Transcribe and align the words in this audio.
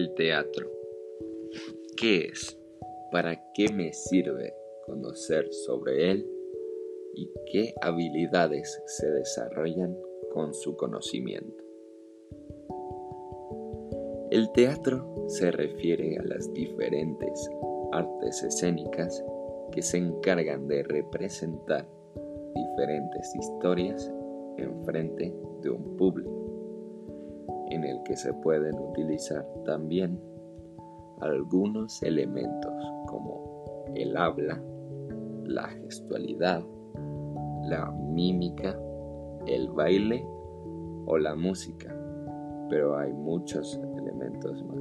El 0.00 0.14
teatro. 0.14 0.66
¿Qué 1.94 2.28
es? 2.32 2.58
¿Para 3.12 3.38
qué 3.52 3.70
me 3.70 3.92
sirve 3.92 4.54
conocer 4.86 5.52
sobre 5.52 6.10
él? 6.10 6.26
¿Y 7.14 7.30
qué 7.52 7.74
habilidades 7.82 8.80
se 8.86 9.10
desarrollan 9.10 9.94
con 10.32 10.54
su 10.54 10.74
conocimiento? 10.74 11.62
El 14.30 14.50
teatro 14.52 15.26
se 15.28 15.50
refiere 15.50 16.16
a 16.16 16.22
las 16.22 16.50
diferentes 16.54 17.50
artes 17.92 18.42
escénicas 18.42 19.22
que 19.70 19.82
se 19.82 19.98
encargan 19.98 20.66
de 20.66 20.82
representar 20.82 21.86
diferentes 22.54 23.36
historias 23.36 24.10
en 24.56 24.82
frente 24.82 25.34
de 25.60 25.68
un 25.68 25.94
público 25.98 26.39
en 27.70 27.84
el 27.84 28.02
que 28.02 28.16
se 28.16 28.32
pueden 28.34 28.74
utilizar 28.78 29.46
también 29.64 30.20
algunos 31.20 32.02
elementos 32.02 32.72
como 33.06 33.64
el 33.94 34.16
habla, 34.16 34.60
la 35.44 35.68
gestualidad, 35.68 36.62
la 37.64 37.90
mímica, 37.90 38.78
el 39.46 39.68
baile 39.70 40.24
o 41.06 41.18
la 41.18 41.34
música, 41.34 41.94
pero 42.68 42.96
hay 42.96 43.12
muchos 43.12 43.80
elementos 43.98 44.64
más. 44.64 44.78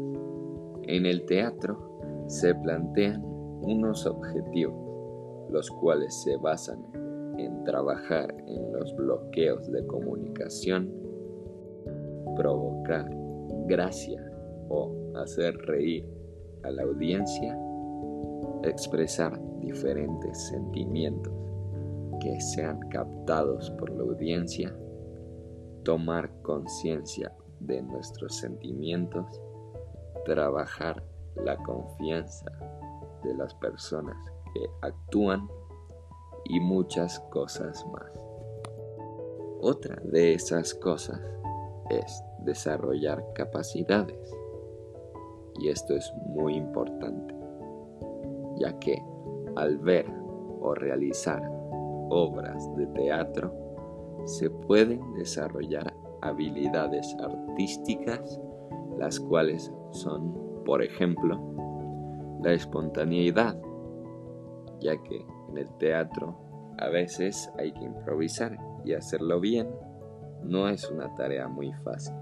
En 0.83 1.05
el 1.05 1.25
teatro 1.25 1.99
se 2.27 2.53
plantean 2.55 3.23
unos 3.23 4.05
objetivos, 4.05 4.75
los 5.51 5.69
cuales 5.71 6.21
se 6.23 6.37
basan 6.37 6.83
en 7.37 7.63
trabajar 7.63 8.33
en 8.47 8.71
los 8.73 8.95
bloqueos 8.95 9.71
de 9.71 9.85
comunicación 9.87 11.08
provocar 12.35 13.09
gracia 13.67 14.23
o 14.69 14.93
hacer 15.15 15.55
reír 15.65 16.05
a 16.63 16.71
la 16.71 16.83
audiencia, 16.83 17.57
expresar 18.63 19.39
diferentes 19.59 20.47
sentimientos 20.47 21.33
que 22.19 22.39
sean 22.41 22.79
captados 22.89 23.69
por 23.71 23.89
la 23.91 24.03
audiencia, 24.03 24.75
tomar 25.83 26.29
conciencia 26.41 27.33
de 27.59 27.81
nuestros 27.81 28.37
sentimientos, 28.37 29.25
trabajar 30.25 31.03
la 31.35 31.55
confianza 31.57 32.51
de 33.23 33.33
las 33.35 33.53
personas 33.55 34.17
que 34.53 34.65
actúan 34.81 35.47
y 36.45 36.59
muchas 36.59 37.19
cosas 37.31 37.85
más. 37.87 38.11
Otra 39.61 40.01
de 40.03 40.33
esas 40.33 40.73
cosas 40.73 41.19
es 41.89 42.23
desarrollar 42.39 43.23
capacidades. 43.33 44.35
Y 45.59 45.69
esto 45.69 45.95
es 45.95 46.13
muy 46.27 46.55
importante, 46.55 47.35
ya 48.57 48.77
que 48.79 49.01
al 49.55 49.77
ver 49.77 50.05
o 50.61 50.73
realizar 50.73 51.41
obras 52.09 52.63
de 52.75 52.87
teatro, 52.87 53.53
se 54.25 54.49
pueden 54.49 55.13
desarrollar 55.13 55.93
habilidades 56.21 57.15
artísticas, 57.21 58.39
las 58.97 59.19
cuales 59.19 59.71
son, 59.91 60.63
por 60.65 60.83
ejemplo, 60.83 61.39
la 62.43 62.53
espontaneidad, 62.53 63.57
ya 64.79 65.01
que 65.03 65.25
en 65.49 65.57
el 65.57 65.69
teatro 65.77 66.37
a 66.77 66.87
veces 66.89 67.51
hay 67.57 67.73
que 67.73 67.83
improvisar 67.83 68.57
y 68.85 68.93
hacerlo 68.93 69.39
bien 69.39 69.69
no 70.43 70.67
es 70.67 70.89
una 70.89 71.13
tarea 71.15 71.47
muy 71.47 71.71
fácil, 71.83 72.15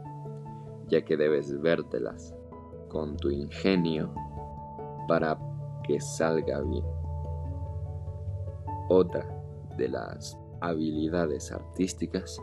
ya 0.87 1.03
que 1.03 1.17
debes 1.17 1.59
vértelas 1.61 2.35
con 2.89 3.17
tu 3.17 3.29
ingenio 3.29 4.13
para 5.07 5.37
que 5.83 5.99
salga 5.99 6.61
bien. 6.61 6.85
Otra 8.89 9.25
de 9.77 9.89
las 9.89 10.37
habilidades 10.61 11.51
artísticas 11.51 12.41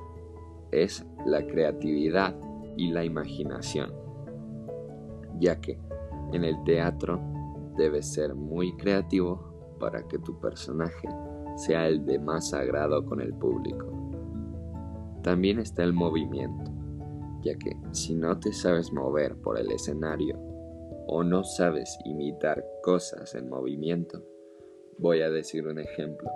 es 0.71 1.04
la 1.26 1.47
creatividad 1.47 2.34
y 2.76 2.91
la 2.91 3.04
imaginación, 3.04 3.93
ya 5.38 5.60
que 5.60 5.78
en 6.32 6.44
el 6.44 6.62
teatro 6.65 7.20
debes 7.76 8.12
ser 8.12 8.34
muy 8.34 8.76
creativo 8.76 9.76
para 9.78 10.06
que 10.06 10.19
tu 10.19 10.38
personaje 10.38 11.09
sea 11.56 11.87
el 11.87 12.04
de 12.04 12.19
más 12.19 12.53
agrado 12.53 13.04
con 13.04 13.20
el 13.20 13.34
público. 13.34 14.03
También 15.25 15.59
está 15.59 15.83
el 15.85 15.95
movimiento, 15.95 16.71
ya 17.43 17.55
que 17.55 17.75
si 17.93 18.15
no 18.15 18.39
te 18.39 18.53
sabes 18.53 18.93
mover 18.93 19.37
por 19.37 19.59
el 19.59 19.73
escenario 19.73 20.39
o 21.07 21.25
no 21.25 21.45
sabes 21.45 21.99
imitar 22.05 22.62
cosas 22.83 23.35
en 23.35 23.49
movimiento, 23.49 24.23
voy 24.99 25.23
a 25.23 25.31
decir 25.31 25.67
un 25.67 25.79
ejemplo. 25.79 26.31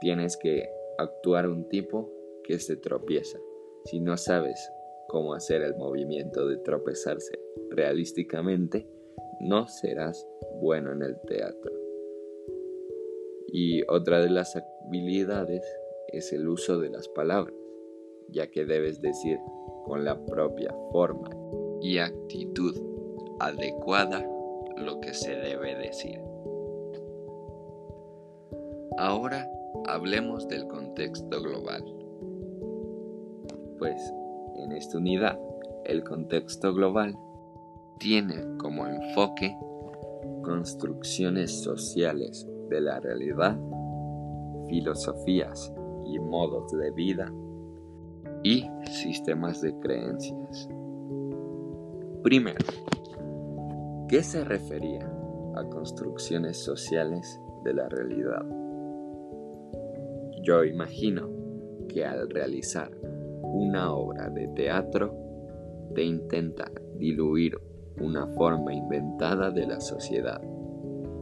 Tienes 0.00 0.38
que 0.38 0.66
actuar 0.96 1.46
un 1.46 1.68
tipo 1.68 2.10
que 2.42 2.58
se 2.58 2.76
tropieza. 2.76 3.38
Si 3.84 4.00
no 4.00 4.16
sabes 4.16 4.72
cómo 5.08 5.34
hacer 5.34 5.60
el 5.60 5.76
movimiento 5.76 6.48
de 6.48 6.56
tropezarse 6.56 7.38
realísticamente, 7.68 8.88
no 9.40 9.68
serás 9.68 10.26
bueno 10.58 10.92
en 10.92 11.02
el 11.02 11.20
teatro. 11.26 11.70
Y 13.48 13.82
otra 13.90 14.20
de 14.20 14.30
las 14.30 14.56
habilidades 14.56 15.62
es 16.08 16.32
el 16.32 16.48
uso 16.48 16.78
de 16.78 16.88
las 16.88 17.08
palabras 17.08 17.61
ya 18.28 18.50
que 18.50 18.64
debes 18.64 19.00
decir 19.00 19.38
con 19.84 20.04
la 20.04 20.24
propia 20.24 20.74
forma 20.92 21.30
y 21.80 21.98
actitud 21.98 22.74
adecuada 23.40 24.26
lo 24.76 25.00
que 25.00 25.12
se 25.14 25.34
debe 25.34 25.74
decir. 25.74 26.20
Ahora 28.98 29.48
hablemos 29.86 30.46
del 30.48 30.66
contexto 30.68 31.42
global. 31.42 31.84
Pues 33.78 34.12
en 34.56 34.72
esta 34.72 34.98
unidad, 34.98 35.40
el 35.84 36.04
contexto 36.04 36.72
global 36.72 37.16
tiene 37.98 38.56
como 38.58 38.86
enfoque 38.86 39.56
construcciones 40.42 41.62
sociales 41.62 42.46
de 42.68 42.80
la 42.80 43.00
realidad, 43.00 43.58
filosofías 44.68 45.72
y 46.04 46.18
modos 46.18 46.70
de 46.72 46.90
vida 46.92 47.32
y 48.42 48.68
sistemas 48.90 49.60
de 49.60 49.74
creencias. 49.78 50.68
Primero, 52.22 52.64
¿qué 54.08 54.22
se 54.22 54.44
refería 54.44 55.08
a 55.54 55.64
construcciones 55.68 56.58
sociales 56.58 57.40
de 57.64 57.74
la 57.74 57.88
realidad? 57.88 58.44
Yo 60.42 60.64
imagino 60.64 61.28
que 61.88 62.04
al 62.04 62.28
realizar 62.30 62.90
una 63.42 63.92
obra 63.92 64.28
de 64.28 64.48
teatro 64.48 65.14
te 65.94 66.02
intenta 66.02 66.70
diluir 66.98 67.58
una 68.00 68.26
forma 68.28 68.72
inventada 68.72 69.50
de 69.50 69.66
la 69.66 69.80
sociedad, 69.80 70.40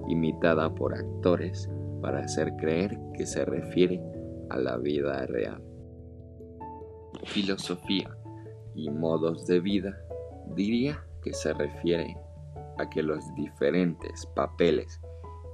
imitada 0.09 0.75
por 0.75 0.95
actores 0.95 1.69
para 2.01 2.21
hacer 2.21 2.55
creer 2.57 2.99
que 3.15 3.27
se 3.27 3.45
refiere 3.45 4.01
a 4.49 4.59
la 4.59 4.79
vida 4.79 5.27
real 5.27 5.70
filosofía 7.25 8.17
y 8.75 8.91
modos 8.91 9.47
de 9.47 9.61
vida, 9.61 9.99
diría 10.55 11.05
que 11.23 11.33
se 11.33 11.53
refiere 11.53 12.17
a 12.79 12.89
que 12.89 13.03
los 13.03 13.35
diferentes 13.35 14.27
papeles 14.35 15.01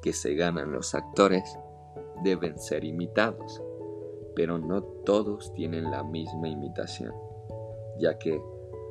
que 0.02 0.12
se 0.12 0.34
ganan 0.34 0.72
los 0.72 0.94
actores 0.94 1.58
deben 2.22 2.58
ser 2.58 2.84
imitados, 2.84 3.62
pero 4.34 4.58
no 4.58 4.82
todos 4.82 5.52
tienen 5.54 5.90
la 5.90 6.04
misma 6.04 6.48
imitación, 6.48 7.12
ya 7.98 8.18
que 8.18 8.40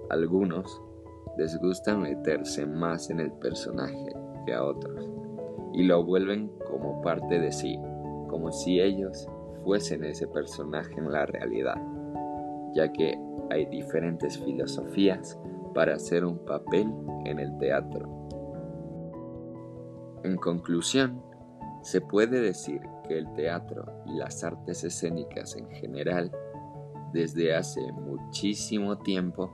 algunos 0.10 0.82
les 1.38 1.58
gusta 1.60 1.96
meterse 1.96 2.66
más 2.66 3.10
en 3.10 3.20
el 3.20 3.32
personaje 3.34 4.14
que 4.46 4.54
a 4.54 4.64
otros 4.64 5.10
y 5.74 5.84
lo 5.84 6.04
vuelven 6.04 6.52
como 6.70 7.02
parte 7.02 7.40
de 7.40 7.52
sí, 7.52 7.78
como 8.30 8.52
si 8.52 8.80
ellos 8.80 9.28
fuesen 9.64 10.04
ese 10.04 10.28
personaje 10.28 10.94
en 10.98 11.12
la 11.12 11.26
realidad 11.26 11.95
ya 12.76 12.92
que 12.92 13.18
hay 13.50 13.66
diferentes 13.68 14.38
filosofías 14.38 15.40
para 15.74 15.96
hacer 15.96 16.26
un 16.26 16.38
papel 16.46 16.92
en 17.26 17.40
el 17.40 17.58
teatro. 17.58 18.28
En 20.24 20.36
conclusión, 20.36 21.22
se 21.82 22.02
puede 22.02 22.42
decir 22.42 22.82
que 23.08 23.18
el 23.18 23.32
teatro 23.34 23.86
y 24.06 24.18
las 24.18 24.44
artes 24.44 24.84
escénicas 24.84 25.56
en 25.56 25.70
general, 25.70 26.32
desde 27.14 27.56
hace 27.56 27.92
muchísimo 27.94 28.98
tiempo, 28.98 29.52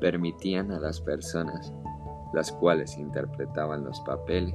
permitían 0.00 0.72
a 0.72 0.80
las 0.80 1.00
personas, 1.00 1.72
las 2.32 2.52
cuales 2.52 2.96
interpretaban 2.96 3.84
los 3.84 4.00
papeles, 4.00 4.54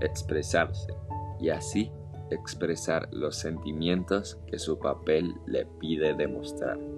expresarse 0.00 0.92
y 1.38 1.50
así 1.50 1.92
expresar 2.30 3.08
los 3.12 3.36
sentimientos 3.36 4.40
que 4.46 4.58
su 4.58 4.78
papel 4.78 5.34
le 5.46 5.66
pide 5.78 6.14
demostrar 6.14 6.95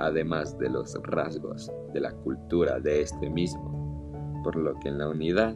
además 0.00 0.58
de 0.58 0.70
los 0.70 0.94
rasgos 1.02 1.70
de 1.92 2.00
la 2.00 2.12
cultura 2.12 2.80
de 2.80 3.02
este 3.02 3.28
mismo, 3.28 4.42
por 4.42 4.56
lo 4.56 4.74
que 4.80 4.88
en 4.88 4.98
la 4.98 5.08
unidad 5.08 5.54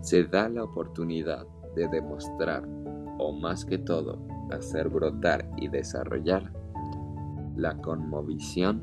se 0.00 0.24
da 0.24 0.48
la 0.48 0.64
oportunidad 0.64 1.46
de 1.74 1.88
demostrar, 1.88 2.64
o 3.18 3.32
más 3.32 3.64
que 3.64 3.78
todo, 3.78 4.18
hacer 4.50 4.88
brotar 4.88 5.48
y 5.56 5.68
desarrollar 5.68 6.52
la 7.56 7.76
conmovisión 7.80 8.80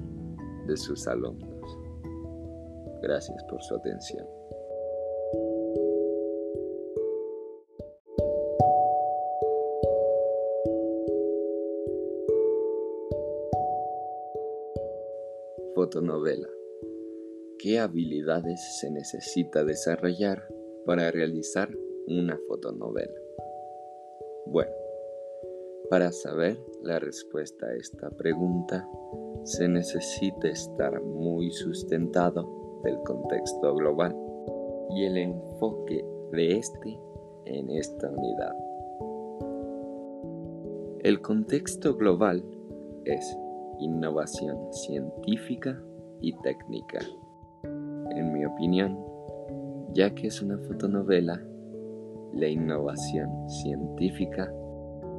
de 0.68 0.78
sus 0.78 1.08
alumnos. 1.08 1.80
Gracias 3.02 3.44
por 3.50 3.62
su 3.64 3.76
atención. 3.76 4.35
Fotonovela. 15.86 16.50
¿Qué 17.60 17.78
habilidades 17.78 18.80
se 18.80 18.90
necesita 18.90 19.64
desarrollar 19.64 20.42
para 20.84 21.12
realizar 21.12 21.70
una 22.08 22.40
fotonovela? 22.48 23.14
Bueno, 24.48 24.72
para 25.92 26.12
saber 26.12 26.58
la 26.82 26.98
respuesta 26.98 27.68
a 27.68 27.76
esta 27.76 28.10
pregunta, 28.10 28.90
se 29.44 29.68
necesita 29.68 30.48
estar 30.48 31.00
muy 31.04 31.52
sustentado 31.52 32.82
del 32.84 32.98
contexto 33.04 33.76
global 33.76 34.16
y 34.90 35.06
el 35.06 35.18
enfoque 35.18 36.04
de 36.32 36.58
este 36.58 37.00
en 37.46 37.70
esta 37.70 38.10
unidad. 38.10 38.56
El 41.04 41.22
contexto 41.22 41.96
global 41.96 42.44
es 43.04 43.38
innovación 43.80 44.58
científica 44.72 45.82
y 46.22 46.34
técnica. 46.42 47.00
En 47.64 48.34
mi 48.34 48.46
opinión, 48.46 48.98
ya 49.94 50.14
que 50.14 50.28
es 50.28 50.42
una 50.42 50.58
fotonovela, 50.58 51.42
la 52.34 52.48
innovación 52.48 53.50
científica 53.50 54.52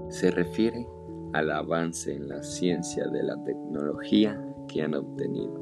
se 0.08 0.30
refiere 0.30 0.86
al 1.32 1.50
avance 1.50 2.14
en 2.14 2.28
la 2.28 2.42
ciencia 2.42 3.06
de 3.08 3.22
la 3.22 3.42
tecnología 3.44 4.40
que 4.68 4.82
han 4.82 4.94
obtenido. 4.94 5.54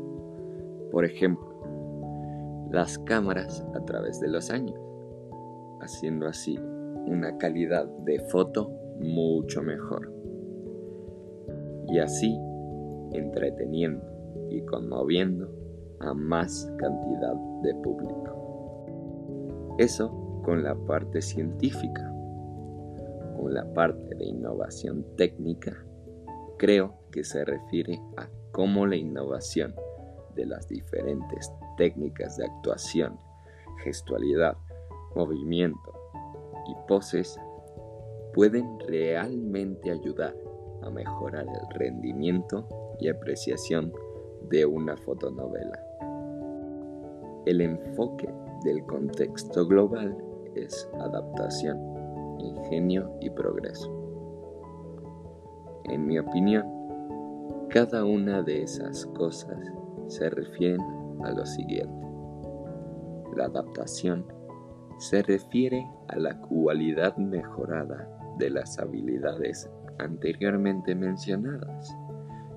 Por 0.90 1.04
ejemplo, 1.04 1.54
las 2.70 2.98
cámaras 3.00 3.64
a 3.74 3.84
través 3.84 4.20
de 4.20 4.28
los 4.28 4.50
años, 4.50 4.78
haciendo 5.80 6.26
así 6.26 6.58
una 7.06 7.36
calidad 7.38 7.86
de 8.04 8.18
foto 8.30 8.70
mucho 8.98 9.62
mejor. 9.62 10.12
Y 11.88 11.98
así 11.98 12.36
entreteniendo 13.14 14.04
y 14.50 14.60
conmoviendo 14.62 15.48
a 16.00 16.12
más 16.14 16.70
cantidad 16.78 17.34
de 17.62 17.74
público. 17.76 19.74
Eso 19.78 20.42
con 20.44 20.62
la 20.62 20.74
parte 20.74 21.22
científica 21.22 22.14
la 23.54 23.64
parte 23.72 24.14
de 24.16 24.26
innovación 24.26 25.04
técnica, 25.16 25.72
creo 26.58 26.94
que 27.10 27.24
se 27.24 27.44
refiere 27.44 28.00
a 28.16 28.28
cómo 28.52 28.86
la 28.86 28.96
innovación 28.96 29.74
de 30.34 30.46
las 30.46 30.68
diferentes 30.68 31.52
técnicas 31.76 32.36
de 32.36 32.46
actuación, 32.46 33.18
gestualidad, 33.84 34.56
movimiento 35.14 35.92
y 36.68 36.74
poses 36.88 37.38
pueden 38.32 38.78
realmente 38.80 39.90
ayudar 39.90 40.34
a 40.82 40.90
mejorar 40.90 41.46
el 41.46 41.78
rendimiento 41.78 42.66
y 43.00 43.08
apreciación 43.08 43.92
de 44.48 44.66
una 44.66 44.96
fotonovela. 44.96 45.78
El 47.46 47.60
enfoque 47.60 48.28
del 48.64 48.84
contexto 48.84 49.66
global 49.66 50.16
es 50.54 50.88
adaptación 50.98 51.78
ingenio 52.38 53.10
y 53.20 53.30
progreso. 53.30 53.90
En 55.84 56.06
mi 56.06 56.18
opinión, 56.18 56.66
cada 57.68 58.04
una 58.04 58.42
de 58.42 58.62
esas 58.62 59.06
cosas 59.06 59.58
se 60.06 60.30
refieren 60.30 60.80
a 61.22 61.30
lo 61.32 61.44
siguiente. 61.44 62.06
La 63.36 63.46
adaptación 63.46 64.24
se 64.98 65.22
refiere 65.22 65.86
a 66.08 66.16
la 66.16 66.40
cualidad 66.40 67.16
mejorada 67.16 68.08
de 68.38 68.50
las 68.50 68.78
habilidades 68.78 69.68
anteriormente 69.98 70.94
mencionadas, 70.94 71.96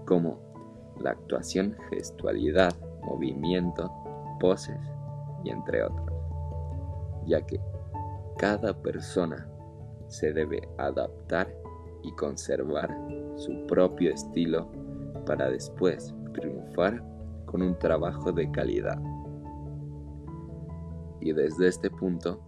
como 0.07 0.39
la 1.01 1.11
actuación, 1.11 1.75
gestualidad, 1.91 2.73
movimiento, 3.03 3.91
poses 4.39 4.79
y 5.43 5.49
entre 5.49 5.83
otros, 5.83 6.11
ya 7.25 7.45
que 7.45 7.59
cada 8.37 8.73
persona 8.81 9.47
se 10.07 10.31
debe 10.31 10.67
adaptar 10.77 11.47
y 12.03 12.11
conservar 12.13 12.89
su 13.35 13.67
propio 13.67 14.13
estilo 14.13 14.67
para 15.25 15.49
después 15.49 16.15
triunfar 16.33 17.03
con 17.45 17.61
un 17.61 17.77
trabajo 17.77 18.31
de 18.31 18.49
calidad. 18.51 18.99
Y 21.19 21.33
desde 21.33 21.67
este 21.67 21.89
punto 21.89 22.39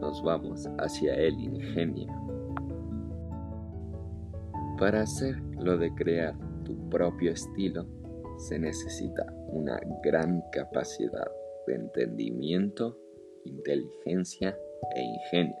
nos 0.00 0.22
vamos 0.22 0.68
hacia 0.78 1.14
el 1.14 1.40
ingenio. 1.40 2.12
Para 4.78 5.02
hacer 5.02 5.40
lo 5.58 5.78
de 5.78 5.92
crear 5.94 6.34
tu 6.64 6.88
propio 6.88 7.32
estilo 7.32 7.86
se 8.38 8.58
necesita 8.58 9.24
una 9.48 9.78
gran 10.02 10.42
capacidad 10.50 11.30
de 11.66 11.74
entendimiento, 11.74 12.98
inteligencia 13.44 14.58
e 14.96 15.02
ingenio 15.02 15.56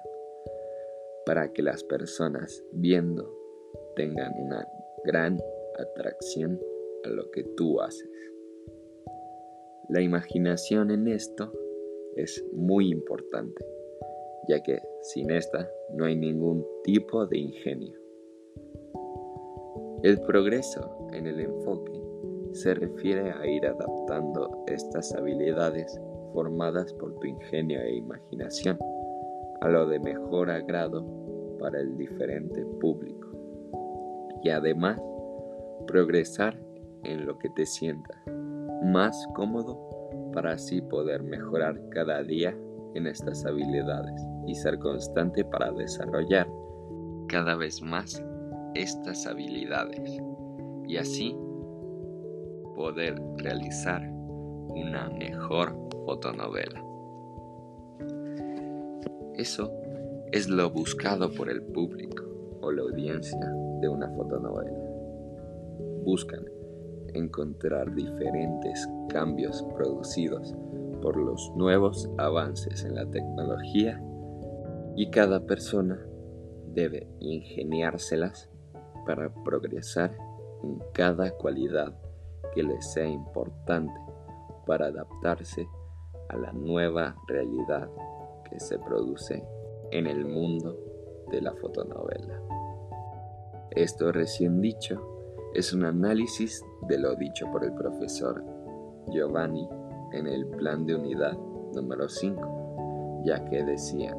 para 1.24 1.52
que 1.52 1.62
las 1.62 1.82
personas 1.84 2.62
viendo 2.72 3.32
tengan 3.96 4.32
una 4.38 4.66
gran 5.04 5.38
atracción 5.78 6.60
a 7.04 7.08
lo 7.08 7.30
que 7.30 7.44
tú 7.56 7.80
haces. 7.80 8.10
La 9.88 10.00
imaginación 10.00 10.90
en 10.90 11.08
esto 11.08 11.52
es 12.16 12.44
muy 12.52 12.90
importante, 12.90 13.64
ya 14.48 14.62
que 14.62 14.80
sin 15.02 15.30
esta 15.30 15.70
no 15.94 16.04
hay 16.04 16.16
ningún 16.16 16.66
tipo 16.84 17.26
de 17.26 17.38
ingenio. 17.38 18.03
El 20.04 20.20
progreso 20.20 21.08
en 21.14 21.26
el 21.26 21.40
enfoque 21.40 21.98
se 22.52 22.74
refiere 22.74 23.32
a 23.32 23.46
ir 23.46 23.66
adaptando 23.66 24.62
estas 24.66 25.14
habilidades 25.14 25.98
formadas 26.34 26.92
por 26.92 27.14
tu 27.20 27.26
ingenio 27.26 27.80
e 27.80 27.96
imaginación 27.96 28.78
a 29.62 29.68
lo 29.70 29.86
de 29.86 29.98
mejor 30.00 30.50
agrado 30.50 31.06
para 31.58 31.80
el 31.80 31.96
diferente 31.96 32.66
público. 32.82 33.30
Y 34.42 34.50
además 34.50 35.00
progresar 35.86 36.54
en 37.04 37.24
lo 37.24 37.38
que 37.38 37.48
te 37.48 37.64
sientas 37.64 38.18
más 38.84 39.26
cómodo 39.34 39.80
para 40.34 40.52
así 40.52 40.82
poder 40.82 41.22
mejorar 41.22 41.80
cada 41.88 42.22
día 42.22 42.54
en 42.92 43.06
estas 43.06 43.46
habilidades 43.46 44.20
y 44.46 44.54
ser 44.54 44.78
constante 44.80 45.46
para 45.46 45.72
desarrollar 45.72 46.46
cada 47.26 47.56
vez 47.56 47.80
más 47.80 48.22
estas 48.74 49.26
habilidades 49.26 50.20
y 50.86 50.96
así 50.96 51.36
poder 52.74 53.20
realizar 53.36 54.02
una 54.68 55.08
mejor 55.10 55.76
fotonovela. 56.04 56.82
Eso 59.36 59.72
es 60.32 60.48
lo 60.48 60.70
buscado 60.70 61.30
por 61.32 61.48
el 61.50 61.62
público 61.62 62.24
o 62.60 62.72
la 62.72 62.82
audiencia 62.82 63.38
de 63.80 63.88
una 63.88 64.08
fotonovela. 64.10 64.78
Buscan 66.04 66.44
encontrar 67.14 67.94
diferentes 67.94 68.88
cambios 69.08 69.62
producidos 69.74 70.54
por 71.00 71.16
los 71.16 71.52
nuevos 71.56 72.08
avances 72.18 72.84
en 72.84 72.94
la 72.94 73.06
tecnología 73.06 74.02
y 74.96 75.10
cada 75.10 75.44
persona 75.46 76.00
debe 76.72 77.06
ingeniárselas 77.20 78.50
para 79.06 79.32
progresar 79.44 80.16
en 80.62 80.80
cada 80.92 81.30
cualidad 81.32 81.94
que 82.54 82.62
les 82.62 82.92
sea 82.92 83.06
importante 83.06 83.92
para 84.66 84.86
adaptarse 84.86 85.68
a 86.28 86.36
la 86.36 86.52
nueva 86.52 87.16
realidad 87.26 87.90
que 88.48 88.58
se 88.58 88.78
produce 88.78 89.46
en 89.90 90.06
el 90.06 90.24
mundo 90.24 90.78
de 91.30 91.40
la 91.40 91.52
fotonovela. 91.54 92.40
Esto 93.70 94.12
recién 94.12 94.60
dicho 94.60 95.14
es 95.54 95.72
un 95.72 95.84
análisis 95.84 96.64
de 96.88 96.98
lo 96.98 97.14
dicho 97.14 97.50
por 97.50 97.64
el 97.64 97.72
profesor 97.74 98.44
Giovanni 99.08 99.68
en 100.12 100.26
el 100.26 100.46
plan 100.46 100.86
de 100.86 100.94
unidad 100.94 101.36
número 101.74 102.08
5, 102.08 103.22
ya 103.24 103.44
que 103.44 103.64
decía, 103.64 104.16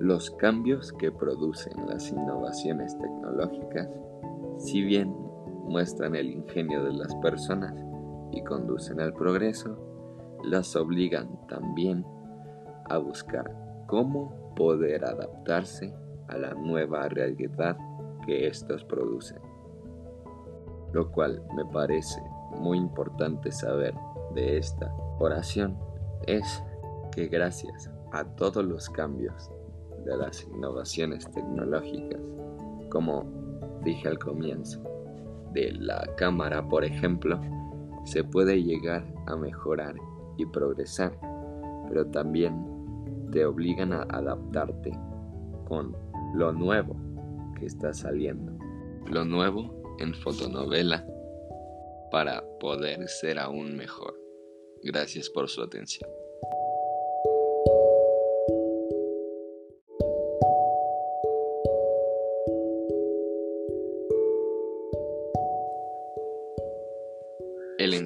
los 0.00 0.30
cambios 0.30 0.94
que 0.94 1.12
producen 1.12 1.86
las 1.86 2.10
innovaciones 2.10 2.96
tecnológicas, 2.98 3.86
si 4.56 4.80
bien 4.80 5.14
muestran 5.66 6.16
el 6.16 6.30
ingenio 6.30 6.84
de 6.84 6.94
las 6.94 7.14
personas 7.16 7.74
y 8.32 8.42
conducen 8.42 8.98
al 8.98 9.12
progreso, 9.12 9.78
las 10.42 10.74
obligan 10.74 11.28
también 11.48 12.02
a 12.88 12.96
buscar 12.96 13.54
cómo 13.88 14.54
poder 14.56 15.04
adaptarse 15.04 15.94
a 16.28 16.38
la 16.38 16.54
nueva 16.54 17.06
realidad 17.10 17.76
que 18.24 18.46
estos 18.46 18.82
producen. 18.84 19.42
Lo 20.94 21.12
cual 21.12 21.42
me 21.54 21.66
parece 21.66 22.22
muy 22.58 22.78
importante 22.78 23.52
saber 23.52 23.92
de 24.34 24.56
esta 24.56 24.90
oración 25.18 25.76
es 26.26 26.64
que 27.12 27.26
gracias 27.26 27.90
a 28.12 28.24
todos 28.24 28.64
los 28.64 28.88
cambios 28.88 29.50
de 30.04 30.16
las 30.16 30.44
innovaciones 30.44 31.30
tecnológicas, 31.30 32.20
como 32.90 33.24
dije 33.84 34.08
al 34.08 34.18
comienzo, 34.18 34.82
de 35.52 35.72
la 35.72 36.02
cámara, 36.16 36.66
por 36.68 36.84
ejemplo, 36.84 37.40
se 38.04 38.24
puede 38.24 38.62
llegar 38.62 39.04
a 39.26 39.36
mejorar 39.36 39.94
y 40.36 40.46
progresar, 40.46 41.18
pero 41.88 42.06
también 42.06 42.54
te 43.30 43.44
obligan 43.44 43.92
a 43.92 44.02
adaptarte 44.02 44.90
con 45.68 45.96
lo 46.34 46.52
nuevo 46.52 46.96
que 47.58 47.66
está 47.66 47.92
saliendo. 47.92 48.52
Lo 49.10 49.24
nuevo 49.24 49.96
en 49.98 50.14
fotonovela 50.14 51.06
para 52.10 52.42
poder 52.58 53.06
ser 53.08 53.38
aún 53.38 53.76
mejor. 53.76 54.14
Gracias 54.82 55.28
por 55.30 55.48
su 55.48 55.62
atención. 55.62 56.08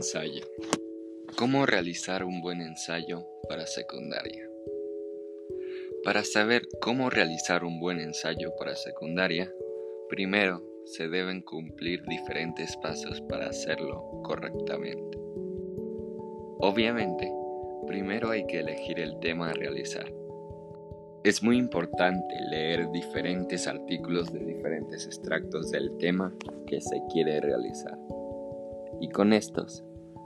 Ensayo. 0.04 0.44
¿Cómo 1.38 1.64
realizar 1.64 2.24
un 2.24 2.42
buen 2.42 2.60
ensayo 2.60 3.26
para 3.48 3.66
secundaria? 3.66 4.46
Para 6.04 6.24
saber 6.24 6.68
cómo 6.82 7.08
realizar 7.08 7.64
un 7.64 7.80
buen 7.80 7.98
ensayo 8.00 8.52
para 8.58 8.76
secundaria, 8.76 9.50
primero 10.10 10.62
se 10.84 11.08
deben 11.08 11.40
cumplir 11.40 12.02
diferentes 12.02 12.76
pasos 12.76 13.22
para 13.22 13.46
hacerlo 13.46 14.20
correctamente. 14.22 15.18
Obviamente, 16.58 17.32
primero 17.86 18.28
hay 18.28 18.46
que 18.46 18.60
elegir 18.60 19.00
el 19.00 19.18
tema 19.20 19.48
a 19.48 19.54
realizar. 19.54 20.12
Es 21.24 21.42
muy 21.42 21.56
importante 21.56 22.34
leer 22.50 22.90
diferentes 22.90 23.66
artículos 23.66 24.30
de 24.30 24.40
diferentes 24.40 25.06
extractos 25.06 25.70
del 25.70 25.96
tema 25.96 26.36
que 26.66 26.82
se 26.82 27.00
quiere 27.10 27.40
realizar 27.40 27.98
y 29.00 29.08
con 29.08 29.32
estos 29.32 29.84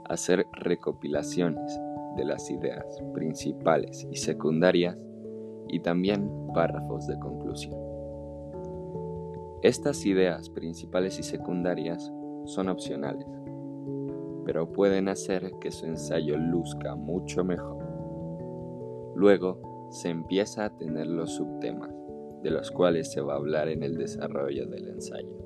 hacer 0.09 0.47
recopilaciones 0.51 1.79
de 2.17 2.25
las 2.25 2.49
ideas 2.49 2.85
principales 3.13 4.05
y 4.11 4.17
secundarias 4.17 4.97
y 5.67 5.79
también 5.79 6.29
párrafos 6.53 7.07
de 7.07 7.17
conclusión. 7.19 7.79
Estas 9.61 10.05
ideas 10.05 10.49
principales 10.49 11.19
y 11.19 11.23
secundarias 11.23 12.11
son 12.45 12.69
opcionales, 12.69 13.27
pero 14.45 14.71
pueden 14.71 15.09
hacer 15.09 15.51
que 15.61 15.71
su 15.71 15.85
ensayo 15.85 16.37
luzca 16.37 16.95
mucho 16.95 17.43
mejor. 17.43 17.77
Luego 19.15 19.87
se 19.91 20.09
empieza 20.09 20.65
a 20.65 20.77
tener 20.77 21.07
los 21.07 21.35
subtemas, 21.35 21.93
de 22.41 22.51
los 22.51 22.71
cuales 22.71 23.11
se 23.11 23.21
va 23.21 23.33
a 23.33 23.37
hablar 23.37 23.67
en 23.67 23.83
el 23.83 23.97
desarrollo 23.97 24.65
del 24.67 24.87
ensayo. 24.87 25.37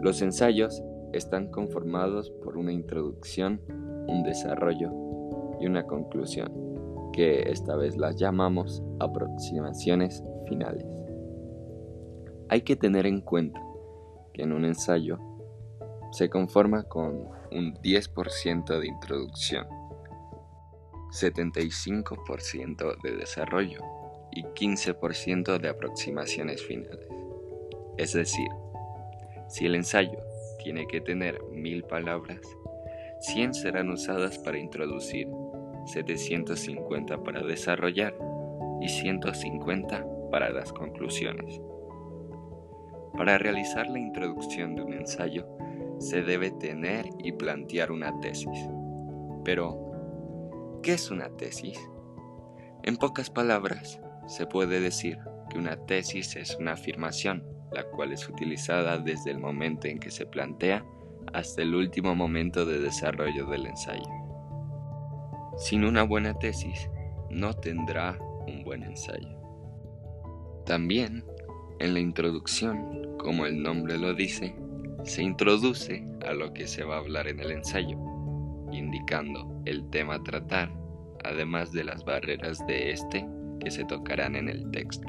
Los 0.00 0.22
ensayos 0.22 0.82
están 1.16 1.50
conformados 1.50 2.30
por 2.42 2.56
una 2.56 2.72
introducción, 2.72 3.60
un 3.68 4.22
desarrollo 4.22 4.92
y 5.60 5.66
una 5.66 5.86
conclusión, 5.86 6.52
que 7.12 7.50
esta 7.50 7.76
vez 7.76 7.96
las 7.96 8.16
llamamos 8.16 8.82
aproximaciones 9.00 10.22
finales. 10.48 10.84
Hay 12.48 12.62
que 12.62 12.76
tener 12.76 13.06
en 13.06 13.20
cuenta 13.20 13.60
que 14.32 14.42
en 14.42 14.52
un 14.52 14.64
ensayo 14.64 15.18
se 16.10 16.28
conforma 16.28 16.84
con 16.84 17.28
un 17.50 17.74
10% 17.74 18.78
de 18.78 18.86
introducción, 18.86 19.66
75% 21.10 23.02
de 23.02 23.16
desarrollo 23.16 23.80
y 24.32 24.42
15% 24.42 25.58
de 25.58 25.68
aproximaciones 25.68 26.62
finales. 26.62 27.08
Es 27.96 28.12
decir, 28.12 28.48
si 29.48 29.66
el 29.66 29.76
ensayo 29.76 30.18
tiene 30.64 30.86
que 30.88 31.00
tener 31.00 31.40
mil 31.52 31.84
palabras, 31.84 32.40
100 33.20 33.54
serán 33.54 33.90
usadas 33.90 34.38
para 34.38 34.58
introducir, 34.58 35.28
750 35.86 37.22
para 37.22 37.42
desarrollar 37.42 38.16
y 38.80 38.88
150 38.88 40.06
para 40.30 40.50
las 40.50 40.72
conclusiones. 40.72 41.60
Para 43.16 43.38
realizar 43.38 43.86
la 43.88 44.00
introducción 44.00 44.74
de 44.74 44.82
un 44.82 44.94
ensayo, 44.94 45.46
se 45.98 46.22
debe 46.22 46.50
tener 46.50 47.06
y 47.18 47.32
plantear 47.32 47.92
una 47.92 48.18
tesis. 48.20 48.68
Pero, 49.44 50.80
¿qué 50.82 50.94
es 50.94 51.10
una 51.10 51.28
tesis? 51.36 51.78
En 52.82 52.96
pocas 52.96 53.30
palabras, 53.30 54.00
se 54.26 54.46
puede 54.46 54.80
decir 54.80 55.18
que 55.50 55.58
una 55.58 55.76
tesis 55.76 56.34
es 56.36 56.56
una 56.56 56.72
afirmación 56.72 57.53
la 57.74 57.82
cual 57.84 58.12
es 58.12 58.28
utilizada 58.28 58.98
desde 58.98 59.32
el 59.32 59.38
momento 59.38 59.88
en 59.88 59.98
que 59.98 60.10
se 60.10 60.26
plantea 60.26 60.84
hasta 61.32 61.62
el 61.62 61.74
último 61.74 62.14
momento 62.14 62.64
de 62.64 62.78
desarrollo 62.78 63.46
del 63.46 63.66
ensayo. 63.66 64.08
Sin 65.56 65.84
una 65.84 66.04
buena 66.04 66.38
tesis, 66.38 66.88
no 67.30 67.52
tendrá 67.52 68.16
un 68.46 68.62
buen 68.62 68.84
ensayo. 68.84 69.36
También, 70.64 71.24
en 71.80 71.94
la 71.94 72.00
introducción, 72.00 73.16
como 73.18 73.44
el 73.46 73.62
nombre 73.62 73.98
lo 73.98 74.14
dice, 74.14 74.54
se 75.02 75.22
introduce 75.22 76.06
a 76.26 76.32
lo 76.32 76.52
que 76.52 76.66
se 76.66 76.84
va 76.84 76.96
a 76.96 77.00
hablar 77.00 77.26
en 77.26 77.40
el 77.40 77.50
ensayo, 77.50 77.98
indicando 78.70 79.62
el 79.64 79.90
tema 79.90 80.14
a 80.14 80.22
tratar, 80.22 80.70
además 81.24 81.72
de 81.72 81.84
las 81.84 82.04
barreras 82.04 82.64
de 82.66 82.92
este 82.92 83.26
que 83.60 83.70
se 83.70 83.84
tocarán 83.84 84.36
en 84.36 84.48
el 84.48 84.70
texto. 84.70 85.08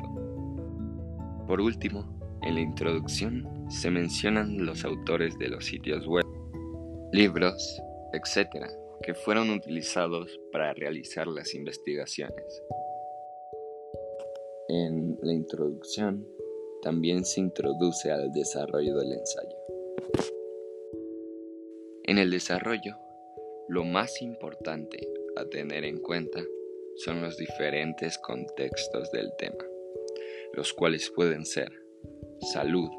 Por 1.48 1.62
último, 1.62 2.25
en 2.45 2.55
la 2.55 2.61
introducción 2.61 3.43
se 3.69 3.89
mencionan 3.89 4.65
los 4.65 4.85
autores 4.85 5.37
de 5.39 5.49
los 5.49 5.65
sitios 5.65 6.05
web, 6.05 6.25
libros, 7.11 7.81
etc., 8.13 8.67
que 9.01 9.15
fueron 9.15 9.49
utilizados 9.49 10.39
para 10.51 10.73
realizar 10.73 11.27
las 11.27 11.55
investigaciones. 11.55 12.63
En 14.69 15.17
la 15.21 15.33
introducción 15.33 16.25
también 16.83 17.25
se 17.25 17.41
introduce 17.41 18.11
al 18.11 18.31
desarrollo 18.31 18.95
del 18.95 19.13
ensayo. 19.13 19.57
En 22.03 22.19
el 22.19 22.29
desarrollo, 22.29 22.95
lo 23.67 23.83
más 23.83 24.21
importante 24.21 25.07
a 25.35 25.45
tener 25.45 25.83
en 25.83 25.97
cuenta 25.97 26.43
son 26.97 27.21
los 27.21 27.37
diferentes 27.37 28.19
contextos 28.19 29.11
del 29.11 29.31
tema, 29.39 29.65
los 30.53 30.73
cuales 30.73 31.11
pueden 31.13 31.45
ser 31.45 31.84
salud, 32.41 32.89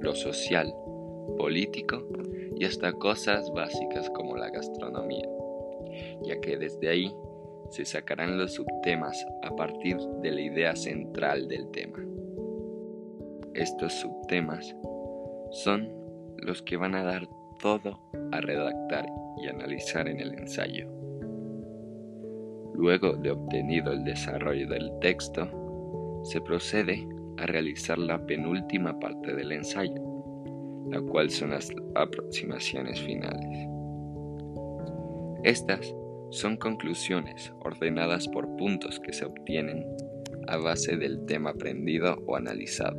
lo 0.00 0.14
social, 0.14 0.72
político 1.36 2.06
y 2.56 2.64
hasta 2.64 2.92
cosas 2.92 3.50
básicas 3.52 4.08
como 4.10 4.36
la 4.36 4.50
gastronomía, 4.50 5.28
ya 6.22 6.40
que 6.40 6.56
desde 6.56 6.88
ahí 6.88 7.14
se 7.70 7.84
sacarán 7.84 8.38
los 8.38 8.54
subtemas 8.54 9.24
a 9.42 9.54
partir 9.56 9.96
de 10.22 10.30
la 10.30 10.40
idea 10.40 10.76
central 10.76 11.48
del 11.48 11.70
tema. 11.70 11.98
Estos 13.54 13.92
subtemas 13.94 14.74
son 15.50 15.92
los 16.38 16.62
que 16.62 16.76
van 16.76 16.94
a 16.94 17.04
dar 17.04 17.28
todo 17.60 17.98
a 18.32 18.40
redactar 18.40 19.06
y 19.42 19.48
analizar 19.48 20.08
en 20.08 20.20
el 20.20 20.34
ensayo. 20.34 20.88
Luego 22.74 23.14
de 23.14 23.30
obtenido 23.30 23.92
el 23.92 24.04
desarrollo 24.04 24.68
del 24.68 24.90
texto, 25.00 25.48
se 26.24 26.40
procede 26.40 27.06
a 27.38 27.46
realizar 27.46 27.98
la 27.98 28.24
penúltima 28.26 28.98
parte 28.98 29.34
del 29.34 29.52
ensayo, 29.52 30.02
la 30.90 31.00
cual 31.00 31.30
son 31.30 31.50
las 31.50 31.70
aproximaciones 31.94 33.00
finales. 33.00 33.68
Estas 35.44 35.94
son 36.30 36.56
conclusiones 36.56 37.52
ordenadas 37.60 38.28
por 38.28 38.56
puntos 38.56 38.98
que 39.00 39.12
se 39.12 39.24
obtienen 39.24 39.84
a 40.48 40.56
base 40.56 40.96
del 40.96 41.24
tema 41.26 41.50
aprendido 41.50 42.22
o 42.26 42.36
analizado 42.36 42.96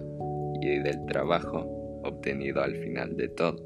y 0.61 0.79
del 0.79 1.05
trabajo 1.05 1.65
obtenido 2.03 2.61
al 2.61 2.75
final 2.75 3.17
de 3.17 3.29
todo. 3.29 3.57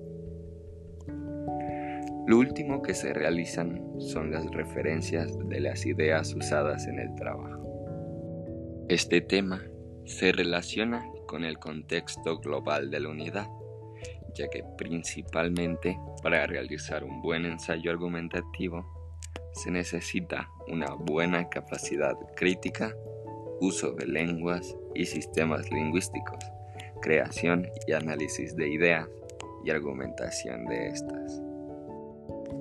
Lo 2.27 2.38
último 2.38 2.81
que 2.81 2.93
se 2.93 3.13
realizan 3.13 3.81
son 3.97 4.31
las 4.31 4.45
referencias 4.51 5.35
de 5.49 5.59
las 5.59 5.85
ideas 5.85 6.33
usadas 6.35 6.88
en 6.88 6.99
el 6.99 7.15
trabajo. 7.15 8.85
Este 8.88 9.21
tema 9.21 9.61
se 10.09 10.31
relaciona 10.31 11.05
con 11.27 11.45
el 11.45 11.59
contexto 11.59 12.39
global 12.39 12.89
de 12.89 12.99
la 12.99 13.09
unidad, 13.09 13.47
ya 14.33 14.49
que 14.49 14.63
principalmente 14.75 15.99
para 16.23 16.47
realizar 16.47 17.03
un 17.03 17.21
buen 17.21 17.45
ensayo 17.45 17.91
argumentativo 17.91 18.85
se 19.53 19.69
necesita 19.69 20.49
una 20.67 20.95
buena 20.95 21.47
capacidad 21.49 22.15
crítica, 22.35 22.95
uso 23.61 23.91
de 23.91 24.07
lenguas 24.07 24.75
y 24.95 25.05
sistemas 25.05 25.71
lingüísticos, 25.71 26.39
creación 27.01 27.69
y 27.87 27.93
análisis 27.93 28.55
de 28.55 28.67
ideas 28.67 29.07
y 29.63 29.69
argumentación 29.69 30.65
de 30.65 30.87
estas. 30.87 31.39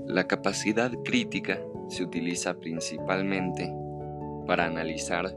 La 0.06 0.28
capacidad 0.28 0.92
crítica 1.02 1.58
se 1.88 2.04
utiliza 2.04 2.58
principalmente 2.58 3.72
para 4.46 4.66
analizar 4.66 5.34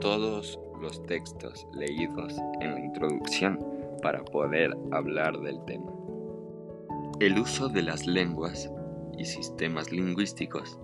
todos 0.00 0.58
los 0.80 1.02
textos 1.06 1.66
leídos 1.72 2.34
en 2.60 2.74
la 2.74 2.80
introducción 2.80 3.58
para 4.02 4.24
poder 4.24 4.74
hablar 4.92 5.38
del 5.40 5.64
tema. 5.64 5.92
El 7.20 7.38
uso 7.38 7.68
de 7.68 7.82
las 7.82 8.06
lenguas 8.06 8.70
y 9.16 9.24
sistemas 9.24 9.92
lingüísticos 9.92 10.78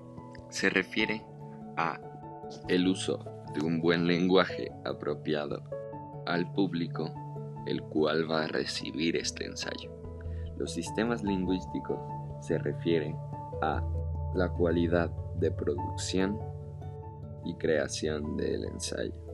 se 0.49 0.71
refiere 0.71 1.25
a 1.77 2.01
el 2.69 2.89
uso 2.89 3.25
de 3.55 3.65
un 3.65 3.81
buen 3.81 4.07
lenguaje 4.07 4.71
apropiado 4.85 5.63
al 6.27 6.51
público 6.53 7.13
el 7.67 7.83
cual 7.83 8.31
va 8.31 8.45
a 8.45 8.49
recibir 8.49 9.17
este 9.17 9.47
ensayo. 9.47 9.91
Los 10.57 10.73
sistemas 10.73 11.23
lingüísticos 11.23 11.99
se 12.41 12.59
refieren 12.59 13.17
a 13.63 13.83
la 14.35 14.49
cualidad 14.49 15.11
de 15.37 15.51
producción 15.51 16.39
y 17.45 17.55
creación 17.55 18.37
del 18.37 18.65
ensayo. 18.65 19.30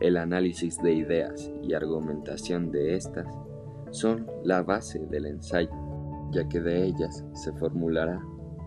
El 0.00 0.16
análisis 0.16 0.80
de 0.82 0.92
ideas 0.92 1.50
y 1.62 1.72
argumentación 1.74 2.70
de 2.70 2.96
estas 2.96 3.26
son 3.90 4.26
la 4.44 4.62
base 4.62 4.98
del 5.06 5.26
ensayo, 5.26 5.70
ya 6.32 6.46
que 6.48 6.60
de 6.60 6.84
ellas 6.84 7.24
se 7.34 7.52
formulará 7.52 8.22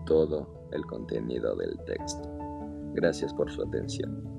todo 0.06 0.68
el 0.72 0.84
contenido 0.86 1.54
del 1.56 1.78
texto. 1.84 2.28
Gracias 2.94 3.32
por 3.32 3.50
su 3.50 3.62
atención. 3.62 4.29